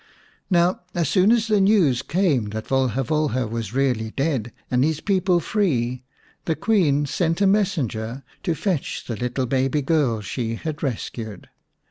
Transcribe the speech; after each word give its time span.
Now, 0.49 0.79
as 0.95 1.09
soon 1.09 1.31
as 1.31 1.45
the 1.47 1.61
news 1.61 2.01
came 2.01 2.45
that 2.49 2.65
Volha 2.67 3.03
Volha 3.03 3.47
was 3.47 3.71
really 3.75 4.09
dead 4.09 4.51
and 4.71 4.83
his 4.83 4.99
people 4.99 5.39
free, 5.39 6.01
the 6.45 6.55
Queen 6.55 7.05
sent 7.05 7.39
a 7.39 7.45
messenger 7.45 8.23
to 8.41 8.55
fetch 8.55 9.05
the 9.05 9.15
little 9.15 9.45
baby 9.45 9.83
girl 9.83 10.21
she 10.21 10.55
had 10.55 10.81
rescued. 10.81 11.49